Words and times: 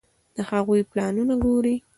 د 0.35 0.37
هغوی 0.49 0.81
پلانونه 0.91 1.35
ګوري. 1.43 1.75